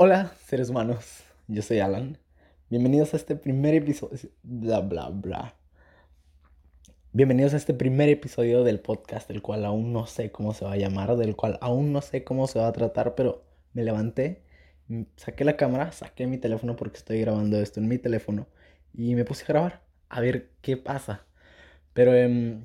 Hola, 0.00 0.32
seres 0.46 0.70
humanos. 0.70 1.24
Yo 1.48 1.60
soy 1.60 1.80
Alan. 1.80 2.18
Bienvenidos 2.70 3.14
a 3.14 3.16
este 3.16 3.34
primer 3.34 3.74
episodio. 3.74 4.16
Bla, 4.44 4.78
bla, 4.78 5.08
bla. 5.08 5.56
Bienvenidos 7.12 7.52
a 7.52 7.56
este 7.56 7.74
primer 7.74 8.08
episodio 8.08 8.62
del 8.62 8.78
podcast, 8.78 9.26
del 9.26 9.42
cual 9.42 9.64
aún 9.64 9.92
no 9.92 10.06
sé 10.06 10.30
cómo 10.30 10.54
se 10.54 10.64
va 10.64 10.74
a 10.74 10.76
llamar, 10.76 11.16
del 11.16 11.34
cual 11.34 11.58
aún 11.60 11.92
no 11.92 12.00
sé 12.00 12.22
cómo 12.22 12.46
se 12.46 12.60
va 12.60 12.68
a 12.68 12.72
tratar, 12.72 13.16
pero 13.16 13.42
me 13.72 13.82
levanté, 13.82 14.44
saqué 15.16 15.44
la 15.44 15.56
cámara, 15.56 15.90
saqué 15.90 16.28
mi 16.28 16.38
teléfono 16.38 16.76
porque 16.76 16.98
estoy 16.98 17.20
grabando 17.22 17.60
esto 17.60 17.80
en 17.80 17.88
mi 17.88 17.98
teléfono 17.98 18.46
y 18.94 19.16
me 19.16 19.24
puse 19.24 19.42
a 19.42 19.48
grabar 19.48 19.82
a 20.10 20.20
ver 20.20 20.50
qué 20.62 20.76
pasa. 20.76 21.26
Pero 21.92 22.14
eh, 22.14 22.64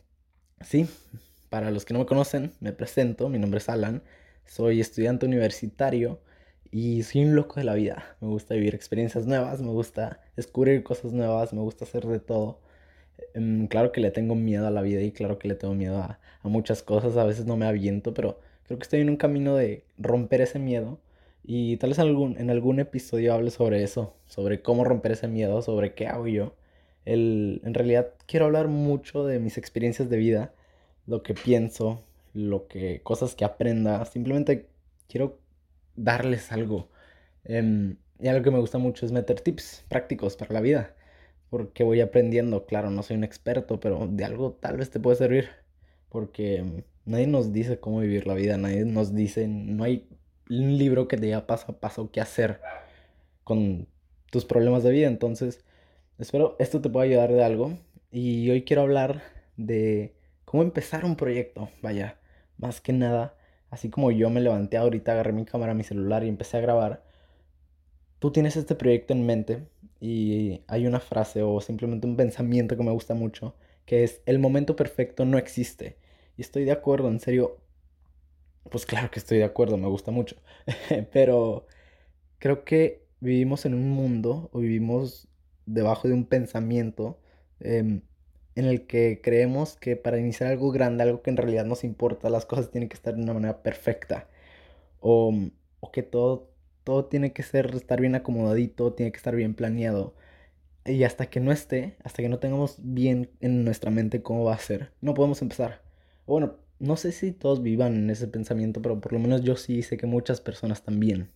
sí, 0.62 0.88
para 1.50 1.72
los 1.72 1.84
que 1.84 1.96
no 1.96 2.02
me 2.02 2.06
conocen, 2.06 2.54
me 2.60 2.74
presento, 2.74 3.28
mi 3.28 3.40
nombre 3.40 3.58
es 3.58 3.70
Alan, 3.70 4.04
soy 4.46 4.82
estudiante 4.82 5.26
universitario 5.26 6.22
y 6.74 7.04
soy 7.04 7.24
un 7.26 7.36
loco 7.36 7.56
de 7.58 7.66
la 7.66 7.76
vida. 7.76 8.18
Me 8.20 8.28
gusta 8.30 8.56
vivir 8.56 8.74
experiencias 8.74 9.28
nuevas, 9.28 9.62
me 9.62 9.70
gusta 9.70 10.20
descubrir 10.36 10.84
cosas 10.84 11.14
nuevas, 11.14 11.54
me 11.54 11.62
gusta 11.62 11.86
hacer 11.86 12.08
de 12.08 12.20
todo. 12.20 12.60
Em, 13.36 13.68
claro 13.68 13.92
que 13.92 14.02
le 14.02 14.12
tengo 14.12 14.36
miedo 14.36 14.68
a 14.68 14.72
la 14.72 14.82
vida 14.82 15.02
y 15.02 15.12
claro 15.12 15.38
que 15.40 15.48
le 15.48 15.56
tengo 15.56 15.76
miedo 15.76 15.98
a, 16.00 16.20
muchas 16.44 16.82
cosas. 16.84 17.16
A 17.18 17.26
veces 17.26 17.46
no 17.46 17.58
me 17.58 17.68
aviento, 17.68 18.14
pero 18.16 18.40
creo 18.66 18.80
que 18.80 18.84
estoy 18.84 19.02
en 19.02 19.10
un 19.10 19.18
camino 19.18 19.56
de 19.56 19.86
romper 20.00 20.42
ese 20.42 20.60
miedo. 20.60 21.00
Y 21.44 21.78
tal 21.78 21.92
vez 21.92 22.00
en 22.00 22.08
algún, 22.08 22.38
en 22.40 22.50
algún 22.50 22.80
episodio 22.80 23.34
hable 23.36 23.52
sobre 23.52 23.84
eso, 23.84 24.16
sobre 24.28 24.62
cómo 24.64 24.84
romper 24.84 25.12
ese 25.14 25.28
miedo, 25.28 25.62
sobre 25.62 25.94
qué 25.94 26.08
hago 26.08 26.28
yo. 26.28 26.56
El, 27.06 27.62
en 27.66 27.74
realidad 27.76 28.14
quiero 28.28 28.46
hablar 28.46 28.68
mucho 28.68 29.26
de 29.26 29.40
mis 29.40 29.58
experiencias 29.58 30.10
de 30.10 30.18
vida, 30.18 30.54
lo 31.08 31.24
que 31.24 31.34
pienso, 31.36 32.04
lo 32.34 32.68
que, 32.68 33.02
cosas 33.04 33.36
que 33.36 33.46
aprenda. 33.46 34.06
Simplemente 34.06 34.68
quiero 35.08 35.43
darles 35.96 36.52
algo. 36.52 36.90
Em, 37.46 37.98
y 38.20 38.28
algo 38.28 38.44
que 38.44 38.52
me 38.52 38.60
gusta 38.60 38.78
mucho 38.78 39.06
es 39.06 39.12
meter 39.12 39.42
tips 39.42 39.86
prácticos 39.90 40.38
para 40.38 40.54
la 40.54 40.62
vida. 40.62 40.96
Porque 41.50 41.84
voy 41.84 42.02
aprendiendo, 42.02 42.66
claro, 42.66 42.90
no 42.90 43.04
soy 43.04 43.18
un 43.18 43.24
experto, 43.24 43.80
pero 43.80 44.08
de 44.08 44.26
algo 44.26 44.54
tal 44.54 44.78
vez 44.78 44.90
te 44.90 45.00
puede 45.00 45.18
servir. 45.18 45.50
Porque 46.10 46.58
em, 46.58 46.84
nadie 47.06 47.28
nos 47.28 47.54
dice 47.54 47.80
cómo 47.80 48.00
vivir 48.00 48.28
la 48.28 48.34
vida, 48.36 48.58
nadie 48.58 48.86
nos 48.86 49.14
dice, 49.14 49.48
no 49.48 49.84
hay 49.84 50.08
un 50.50 50.78
libro 50.78 51.08
que 51.08 51.18
te 51.18 51.26
diga 51.28 51.48
paso 51.48 51.72
a 51.72 51.80
paso 51.80 52.12
qué 52.12 52.22
hacer 52.22 52.60
con 53.44 53.88
tus 54.32 54.46
problemas 54.46 54.84
de 54.84 54.92
vida. 54.92 55.08
Entonces, 55.08 55.64
espero 56.20 56.56
esto 56.60 56.82
te 56.82 56.90
pueda 56.90 57.06
ayudar 57.06 57.32
de 57.32 57.44
algo. 57.44 57.78
Y 58.12 58.50
hoy 58.52 58.64
quiero 58.64 58.84
hablar 58.84 59.24
de 59.58 60.16
cómo 60.46 60.64
empezar 60.64 61.06
un 61.06 61.16
proyecto. 61.16 61.70
Vaya, 61.82 62.18
más 62.58 62.82
que 62.82 62.94
nada 62.94 63.36
así 63.74 63.90
como 63.90 64.12
yo 64.12 64.30
me 64.30 64.40
levanté 64.40 64.78
ahorita, 64.78 65.14
agarré 65.14 65.34
mi 65.34 65.46
cámara, 65.46 65.74
mi 65.74 65.84
celular 65.84 66.24
y 66.24 66.30
empecé 66.30 66.58
a 66.58 66.62
grabar, 66.62 67.04
tú 68.20 68.32
tienes 68.32 68.56
este 68.56 68.76
proyecto 68.76 69.14
en 69.14 69.26
mente 69.26 69.68
y 70.00 70.62
hay 70.68 70.86
una 70.86 71.00
frase 71.00 71.42
o 71.42 71.60
simplemente 71.60 72.06
un 72.06 72.16
pensamiento 72.16 72.78
que 72.78 72.84
me 72.84 72.92
gusta 72.92 73.16
mucho, 73.16 73.56
que 73.86 74.04
es, 74.04 74.22
el 74.28 74.38
momento 74.40 74.76
perfecto 74.76 75.26
no 75.26 75.40
existe. 75.40 75.98
Y 76.38 76.42
estoy 76.42 76.66
de 76.66 76.72
acuerdo, 76.72 77.10
en 77.10 77.20
serio, 77.20 77.58
pues 78.70 78.86
claro 78.86 79.10
que 79.12 79.20
estoy 79.20 79.40
de 79.40 79.44
acuerdo, 79.46 79.78
me 79.78 79.88
gusta 79.88 80.12
mucho, 80.12 80.36
pero 81.12 81.66
creo 82.40 82.64
que 82.66 83.08
vivimos 83.22 83.66
en 83.66 83.74
un 83.74 83.90
mundo 83.90 84.50
o 84.54 84.60
vivimos 84.60 85.28
debajo 85.66 86.08
de 86.08 86.14
un 86.14 86.26
pensamiento 86.26 87.20
em, 87.60 88.02
en 88.56 88.66
el 88.66 88.86
que 88.88 89.22
creemos 89.24 89.76
que 89.78 89.96
para 89.96 90.20
iniciar 90.20 90.50
algo 90.52 90.72
grande, 90.72 91.04
algo 91.04 91.22
que 91.22 91.30
en 91.32 91.38
realidad 91.38 91.66
nos 91.66 91.84
importa, 91.84 92.30
las 92.30 92.46
cosas 92.46 92.72
tienen 92.72 92.90
que 92.90 92.96
estar 92.96 93.16
de 93.16 93.22
una 93.24 93.34
manera 93.34 93.64
perfecta. 93.64 94.30
O, 95.02 95.34
o 95.80 95.92
que 95.92 96.04
todo, 96.04 96.52
todo 96.84 97.06
tiene 97.06 97.34
que 97.34 97.44
ser, 97.44 97.76
estar 97.76 98.02
bien 98.02 98.16
acomodadito, 98.16 98.94
tiene 98.94 99.12
que 99.12 99.18
estar 99.18 99.36
bien 99.36 99.56
planeado. 99.56 100.16
Y 100.86 101.04
hasta 101.04 101.28
que 101.30 101.40
no 101.40 101.52
esté, 101.52 101.98
hasta 102.04 102.22
que 102.24 102.30
no 102.30 102.40
tengamos 102.40 102.78
bien 102.80 103.32
en 103.42 103.64
nuestra 103.66 103.92
mente 103.92 104.22
cómo 104.24 104.44
va 104.46 104.54
a 104.56 104.60
ser, 104.60 104.94
no 105.02 105.14
podemos 105.14 105.42
empezar. 105.42 105.82
Bueno, 106.26 106.58
no 106.80 106.98
sé 106.98 107.12
si 107.14 107.32
todos 107.32 107.64
vivan 107.64 107.96
en 107.96 108.10
ese 108.10 108.28
pensamiento, 108.28 108.82
pero 108.82 109.00
por 109.02 109.14
lo 109.14 109.20
menos 109.20 109.44
yo 109.44 109.56
sí 109.56 109.82
sé 109.84 109.98
que 109.98 110.08
muchas 110.08 110.42
personas 110.42 110.84
también. 110.84 111.32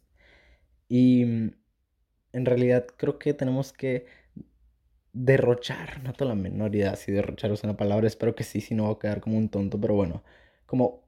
Y 0.89 1.23
en 2.33 2.45
realidad 2.45 2.88
creo 2.97 3.19
que 3.19 3.33
tenemos 3.33 3.73
que 3.73 4.06
derrochar, 5.25 6.03
no 6.03 6.13
tengo 6.13 6.29
la 6.29 6.35
menor 6.35 6.75
idea 6.75 6.95
si 6.95 7.11
derrochar 7.11 7.51
es 7.51 7.63
una 7.63 7.78
palabra, 7.78 8.07
espero 8.07 8.35
que 8.35 8.44
sí, 8.44 8.61
si 8.61 8.75
no 8.75 8.83
voy 8.85 8.95
a 8.95 9.00
quedar 9.00 9.22
como 9.22 9.38
un 9.38 9.50
tonto, 9.50 9.79
pero 9.81 9.95
bueno, 9.95 10.23
como 10.66 11.03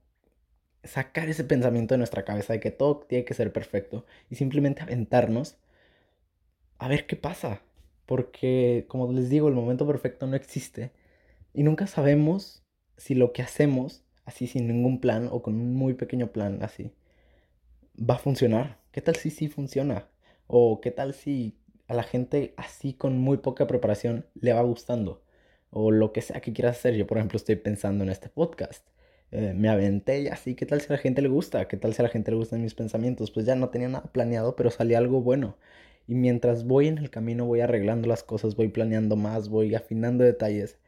sacar 0.84 1.28
ese 1.28 1.44
pensamiento 1.44 1.94
de 1.94 1.98
nuestra 1.98 2.24
cabeza 2.24 2.52
de 2.52 2.60
que 2.60 2.70
todo 2.72 3.00
tiene 3.00 3.24
que 3.24 3.34
ser 3.34 3.52
perfecto 3.52 4.06
y 4.30 4.36
simplemente 4.36 4.82
aventarnos 4.82 5.58
a 6.78 6.88
ver 6.88 7.06
qué 7.06 7.16
pasa, 7.16 7.62
porque 8.06 8.86
como 8.88 9.12
les 9.12 9.30
digo, 9.30 9.48
el 9.48 9.54
momento 9.54 9.86
perfecto 9.86 10.26
no 10.26 10.36
existe 10.36 10.92
y 11.54 11.62
nunca 11.62 11.86
sabemos 11.86 12.64
si 12.96 13.14
lo 13.14 13.32
que 13.32 13.42
hacemos, 13.42 14.04
así 14.24 14.46
sin 14.46 14.66
ningún 14.66 15.00
plan 15.00 15.28
o 15.30 15.42
con 15.42 15.54
un 15.54 15.74
muy 15.74 15.94
pequeño 15.94 16.32
plan, 16.32 16.62
así, 16.62 16.92
va 17.98 18.14
a 18.16 18.18
funcionar. 18.18 18.80
¿Qué 18.92 19.00
tal 19.02 19.16
si 19.16 19.30
sí 19.30 19.48
funciona? 19.48 20.08
¿O 20.46 20.80
qué 20.80 20.90
tal 20.90 21.14
si 21.14 21.59
a 21.90 21.94
la 21.94 22.04
gente 22.04 22.54
así 22.56 22.94
con 22.94 23.18
muy 23.18 23.38
poca 23.38 23.66
preparación 23.66 24.24
le 24.40 24.52
va 24.52 24.62
gustando. 24.62 25.22
O 25.70 25.90
lo 25.90 26.12
que 26.12 26.22
sea 26.22 26.40
que 26.40 26.52
quieras 26.52 26.78
hacer. 26.78 26.94
Yo, 26.94 27.06
por 27.06 27.18
ejemplo, 27.18 27.36
estoy 27.36 27.56
pensando 27.56 28.04
en 28.04 28.10
este 28.10 28.28
podcast. 28.28 28.86
Eh, 29.32 29.54
me 29.56 29.68
aventé 29.68 30.20
y 30.22 30.28
así, 30.28 30.54
¿qué 30.54 30.66
tal 30.66 30.80
si 30.80 30.86
a 30.92 30.96
la 30.96 30.98
gente 30.98 31.20
le 31.20 31.28
gusta? 31.28 31.66
¿Qué 31.66 31.76
tal 31.76 31.92
si 31.92 32.02
a 32.02 32.04
la 32.04 32.08
gente 32.08 32.30
le 32.30 32.36
gustan 32.36 32.62
mis 32.62 32.74
pensamientos? 32.74 33.32
Pues 33.32 33.44
ya 33.44 33.56
no 33.56 33.70
tenía 33.70 33.88
nada 33.88 34.04
planeado, 34.12 34.54
pero 34.56 34.70
salió 34.70 34.98
algo 34.98 35.20
bueno. 35.20 35.56
Y 36.06 36.14
mientras 36.14 36.64
voy 36.64 36.86
en 36.88 36.98
el 36.98 37.10
camino, 37.10 37.44
voy 37.46 37.60
arreglando 37.60 38.08
las 38.08 38.22
cosas, 38.22 38.54
voy 38.56 38.68
planeando 38.68 39.16
más, 39.16 39.48
voy 39.48 39.74
afinando 39.74 40.22
detalles. 40.22 40.78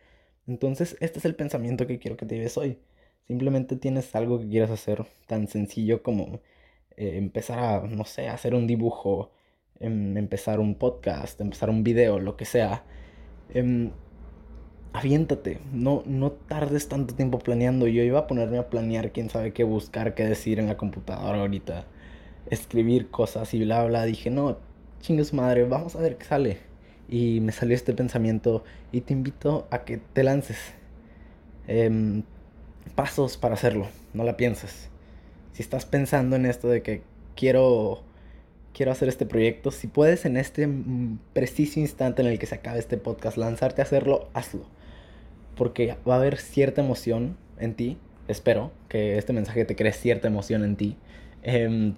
Entonces, 0.47 0.97
este 1.01 1.19
es 1.19 1.25
el 1.25 1.35
pensamiento 1.35 1.87
que 1.89 1.99
quiero 1.99 2.17
que 2.17 2.27
te 2.27 2.37
lleves 2.37 2.57
hoy. 2.57 2.79
Simplemente 3.27 3.77
tienes 3.77 4.15
algo 4.15 4.39
que 4.41 4.49
quieras 4.49 4.71
hacer 4.71 5.05
tan 5.27 5.49
sencillo 5.49 6.03
como 6.03 6.41
eh, 6.97 7.17
empezar 7.17 7.59
a, 7.59 7.81
no 7.89 8.05
sé, 8.05 8.29
hacer 8.29 8.55
un 8.55 8.67
dibujo, 8.69 9.33
Em, 9.82 10.16
empezar 10.16 10.60
un 10.60 10.76
podcast, 10.76 11.41
empezar 11.41 11.69
un 11.69 11.82
video, 11.82 12.20
lo 12.20 12.37
que 12.37 12.44
sea, 12.44 12.84
em, 13.53 13.91
aviéntate, 14.93 15.59
no, 15.72 16.04
no 16.06 16.31
tardes 16.31 16.88
tanto 16.88 17.15
tiempo 17.16 17.41
planeando. 17.41 17.88
Yo 17.88 18.04
iba 18.04 18.20
a 18.20 18.26
ponerme 18.28 18.59
a 18.59 18.70
planear 18.70 19.10
quién 19.10 19.28
sabe 19.28 19.53
qué 19.53 19.65
buscar, 19.65 20.15
qué 20.15 20.25
decir 20.25 20.60
en 20.60 20.69
la 20.69 20.76
computadora 20.76 21.41
ahorita, 21.41 21.84
escribir 22.48 23.10
cosas 23.10 23.54
y 23.54 23.65
bla, 23.65 23.84
bla. 23.84 24.04
Dije, 24.04 24.31
no, 24.31 24.59
chingue 25.00 25.25
madre, 25.32 25.65
vamos 25.65 25.97
a 25.97 26.00
ver 26.00 26.16
qué 26.16 26.26
sale. 26.26 26.59
Y 27.09 27.41
me 27.41 27.50
salió 27.50 27.75
este 27.75 27.93
pensamiento 27.93 28.62
y 28.93 29.00
te 29.03 29.14
invito 29.14 29.66
a 29.70 29.84
que 29.84 29.99
te 29.99 30.22
lances. 30.22 30.59
Em, 31.66 32.22
pasos 32.94 33.37
para 33.37 33.54
hacerlo, 33.54 33.88
no 34.14 34.22
la 34.22 34.37
pienses. 34.37 34.91
Si 35.53 35.62
estás 35.62 35.87
pensando 35.87 36.37
en 36.37 36.47
esto 36.47 36.69
de 36.69 36.82
que 36.82 37.03
quiero 37.34 38.03
quiero 38.72 38.93
hacer 38.93 39.09
este 39.09 39.27
proyecto. 39.27 39.71
Si 39.71 39.87
puedes 39.87 40.25
en 40.25 40.37
este 40.37 40.66
mm, 40.66 41.19
preciso 41.33 41.81
instante 41.81 42.22
en 42.22 42.28
el 42.28 42.38
que 42.38 42.47
se 42.47 42.56
acabe 42.56 42.78
este 42.78 42.97
podcast 42.97 43.37
lanzarte 43.37 43.83
a 43.83 43.84
hacerlo, 43.84 44.28
hazlo. 44.34 44.66
Porque 45.56 45.97
va 46.09 46.15
a 46.15 46.19
haber 46.19 46.38
cierta 46.38 46.81
emoción 46.81 47.37
en 47.59 47.75
ti. 47.75 47.99
Espero 48.28 48.72
que 48.88 49.19
este 49.19 49.32
mensaje 49.32 49.65
te 49.65 49.77
cree 49.77 49.93
cierta 49.93 50.28
emoción 50.28 50.65
en 50.65 50.77
ti. 50.77 50.97
Em, 51.43 51.94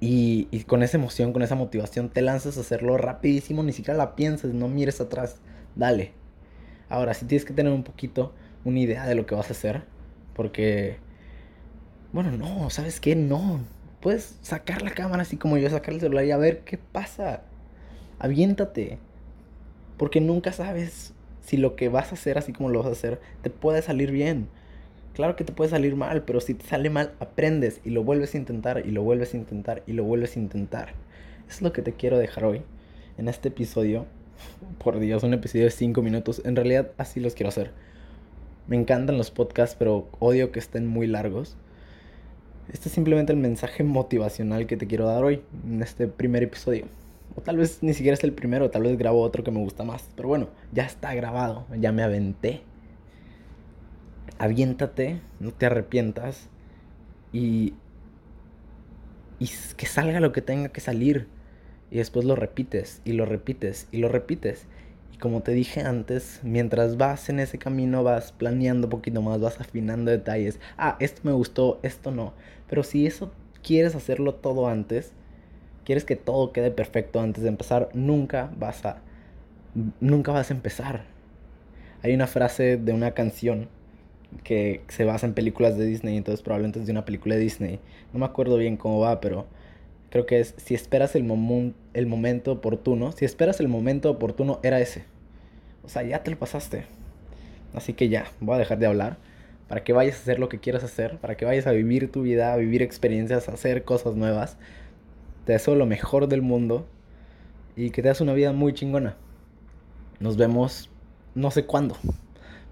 y, 0.00 0.48
y, 0.50 0.64
con 0.64 0.82
esa 0.82 0.96
emoción, 0.96 1.32
con 1.32 1.42
esa 1.42 1.54
motivación, 1.54 2.10
te 2.10 2.22
lanzas 2.22 2.56
a 2.58 2.60
hacerlo 2.60 2.96
rapidísimo. 2.96 3.62
Ni 3.62 3.72
siquiera 3.72 3.98
la 3.98 4.16
pienses, 4.16 4.54
no 4.54 4.68
mires 4.68 5.00
atrás. 5.00 5.36
Dale. 5.74 6.12
Ahora, 6.88 7.14
si 7.14 7.26
tienes 7.26 7.44
que 7.44 7.52
tener 7.52 7.72
un 7.72 7.82
poquito 7.82 8.32
una 8.64 8.78
idea 8.80 9.06
de 9.06 9.14
lo 9.14 9.26
que 9.26 9.34
vas 9.34 9.48
a 9.48 9.52
hacer. 9.52 9.84
Porque... 10.34 10.98
Bueno, 12.12 12.32
no, 12.32 12.70
¿sabes 12.70 13.00
qué? 13.00 13.16
No, 13.16 13.60
puedes 14.00 14.38
sacar 14.42 14.82
la 14.82 14.90
cámara 14.90 15.22
así 15.22 15.36
como 15.36 15.56
yo, 15.56 15.68
sacar 15.70 15.94
el 15.94 16.00
celular 16.00 16.24
y 16.24 16.30
a 16.30 16.36
ver 16.36 16.60
qué 16.60 16.78
pasa. 16.78 17.42
Aviéntate. 18.18 18.98
Porque 19.96 20.20
nunca 20.20 20.52
sabes 20.52 21.14
si 21.40 21.56
lo 21.56 21.76
que 21.76 21.88
vas 21.88 22.10
a 22.10 22.14
hacer, 22.14 22.38
así 22.38 22.52
como 22.52 22.68
lo 22.68 22.80
vas 22.80 22.88
a 22.88 22.92
hacer, 22.92 23.20
te 23.42 23.50
puede 23.50 23.82
salir 23.82 24.10
bien. 24.10 24.48
Claro 25.14 25.36
que 25.36 25.44
te 25.44 25.52
puede 25.52 25.70
salir 25.70 25.96
mal, 25.96 26.24
pero 26.24 26.40
si 26.40 26.52
te 26.52 26.66
sale 26.66 26.90
mal, 26.90 27.12
aprendes 27.20 27.80
y 27.84 27.90
lo 27.90 28.04
vuelves 28.04 28.34
a 28.34 28.38
intentar 28.38 28.82
y 28.84 28.90
lo 28.90 29.02
vuelves 29.02 29.32
a 29.32 29.38
intentar 29.38 29.82
y 29.86 29.92
lo 29.92 30.04
vuelves 30.04 30.36
a 30.36 30.40
intentar. 30.40 30.92
Es 31.48 31.62
lo 31.62 31.72
que 31.72 31.80
te 31.80 31.92
quiero 31.92 32.18
dejar 32.18 32.44
hoy 32.44 32.62
en 33.16 33.28
este 33.28 33.48
episodio. 33.48 34.04
Por 34.84 34.98
Dios, 34.98 35.22
un 35.22 35.32
episodio 35.32 35.64
de 35.64 35.70
5 35.70 36.02
minutos. 36.02 36.42
En 36.44 36.56
realidad 36.56 36.90
así 36.98 37.20
los 37.20 37.34
quiero 37.34 37.48
hacer. 37.48 37.70
Me 38.66 38.76
encantan 38.76 39.16
los 39.16 39.30
podcasts, 39.30 39.76
pero 39.78 40.08
odio 40.18 40.52
que 40.52 40.58
estén 40.58 40.86
muy 40.86 41.06
largos. 41.06 41.56
Este 42.72 42.88
es 42.88 42.94
simplemente 42.94 43.32
el 43.32 43.38
mensaje 43.38 43.84
motivacional 43.84 44.66
que 44.66 44.76
te 44.76 44.86
quiero 44.86 45.06
dar 45.06 45.24
hoy, 45.24 45.42
en 45.64 45.82
este 45.82 46.08
primer 46.08 46.42
episodio. 46.42 46.86
O 47.36 47.40
tal 47.40 47.56
vez 47.56 47.82
ni 47.82 47.94
siquiera 47.94 48.14
es 48.14 48.24
el 48.24 48.32
primero, 48.32 48.70
tal 48.70 48.82
vez 48.82 48.96
grabo 48.98 49.20
otro 49.20 49.44
que 49.44 49.50
me 49.50 49.60
gusta 49.60 49.84
más. 49.84 50.08
Pero 50.16 50.28
bueno, 50.28 50.48
ya 50.72 50.84
está 50.84 51.14
grabado, 51.14 51.66
ya 51.78 51.92
me 51.92 52.02
aventé. 52.02 52.62
Aviéntate, 54.38 55.20
no 55.38 55.52
te 55.52 55.66
arrepientas. 55.66 56.48
Y 57.32 57.74
y 59.38 59.50
que 59.76 59.86
salga 59.86 60.20
lo 60.20 60.32
que 60.32 60.42
tenga 60.42 60.68
que 60.70 60.80
salir. 60.80 61.26
Y 61.90 61.98
después 61.98 62.24
lo 62.24 62.34
repites 62.34 63.00
y 63.04 63.12
lo 63.12 63.26
repites 63.26 63.88
y 63.92 63.98
lo 63.98 64.08
repites. 64.08 64.66
Y 65.16 65.18
como 65.18 65.40
te 65.42 65.52
dije 65.52 65.80
antes, 65.80 66.40
mientras 66.42 66.98
vas 66.98 67.30
en 67.30 67.40
ese 67.40 67.56
camino 67.56 68.04
vas 68.04 68.32
planeando 68.32 68.86
un 68.86 68.90
poquito 68.90 69.22
más, 69.22 69.40
vas 69.40 69.58
afinando 69.58 70.10
detalles. 70.10 70.60
Ah, 70.76 70.98
esto 71.00 71.22
me 71.24 71.32
gustó, 71.32 71.80
esto 71.82 72.10
no. 72.10 72.34
Pero 72.68 72.82
si 72.82 73.06
eso 73.06 73.32
quieres 73.62 73.94
hacerlo 73.94 74.34
todo 74.34 74.68
antes, 74.68 75.12
quieres 75.84 76.04
que 76.04 76.16
todo 76.16 76.52
quede 76.52 76.70
perfecto 76.70 77.18
antes 77.18 77.42
de 77.42 77.48
empezar, 77.48 77.88
nunca 77.94 78.50
vas 78.58 78.84
a 78.84 79.00
nunca 80.00 80.32
vas 80.32 80.50
a 80.50 80.54
empezar. 80.54 81.04
Hay 82.02 82.14
una 82.14 82.26
frase 82.26 82.76
de 82.76 82.92
una 82.92 83.12
canción 83.12 83.68
que 84.44 84.82
se 84.88 85.04
basa 85.04 85.26
en 85.26 85.32
películas 85.32 85.78
de 85.78 85.86
Disney, 85.86 86.18
entonces 86.18 86.42
probablemente 86.42 86.80
es 86.80 86.86
de 86.86 86.92
una 86.92 87.06
película 87.06 87.36
de 87.36 87.40
Disney. 87.40 87.80
No 88.12 88.18
me 88.18 88.26
acuerdo 88.26 88.58
bien 88.58 88.76
cómo 88.76 89.00
va, 89.00 89.18
pero 89.20 89.46
creo 90.10 90.26
que 90.26 90.40
es 90.40 90.54
si 90.56 90.74
esperas 90.74 91.14
el, 91.14 91.30
el 91.94 92.06
momento 92.06 92.52
oportuno, 92.52 93.12
si 93.12 93.24
esperas 93.24 93.60
el 93.60 93.68
momento 93.68 94.10
oportuno 94.10 94.60
era 94.62 94.80
ese. 94.80 95.04
O 95.84 95.88
sea, 95.88 96.02
ya 96.02 96.22
te 96.22 96.30
lo 96.30 96.38
pasaste. 96.38 96.84
Así 97.74 97.92
que 97.92 98.08
ya, 98.08 98.26
voy 98.40 98.56
a 98.56 98.58
dejar 98.58 98.78
de 98.78 98.86
hablar 98.86 99.18
para 99.68 99.82
que 99.82 99.92
vayas 99.92 100.16
a 100.16 100.20
hacer 100.20 100.38
lo 100.38 100.48
que 100.48 100.58
quieras 100.58 100.84
hacer, 100.84 101.18
para 101.18 101.36
que 101.36 101.44
vayas 101.44 101.66
a 101.66 101.72
vivir 101.72 102.10
tu 102.10 102.22
vida, 102.22 102.52
a 102.52 102.56
vivir 102.56 102.82
experiencias, 102.82 103.48
a 103.48 103.52
hacer 103.52 103.84
cosas 103.84 104.14
nuevas. 104.14 104.56
Te 105.44 105.52
deseo 105.52 105.74
lo 105.74 105.86
mejor 105.86 106.28
del 106.28 106.42
mundo 106.42 106.86
y 107.74 107.90
que 107.90 108.02
te 108.02 108.08
das 108.08 108.20
una 108.20 108.32
vida 108.32 108.52
muy 108.52 108.72
chingona. 108.72 109.16
Nos 110.20 110.36
vemos 110.36 110.88
no 111.34 111.50
sé 111.50 111.66
cuándo, 111.66 111.96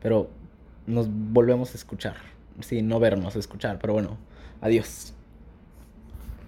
pero 0.00 0.30
nos 0.86 1.08
volvemos 1.10 1.72
a 1.72 1.76
escuchar. 1.76 2.16
Sí, 2.60 2.82
no 2.82 3.00
vernos, 3.00 3.36
escuchar, 3.36 3.78
pero 3.80 3.92
bueno, 3.92 4.16
adiós. 4.60 5.12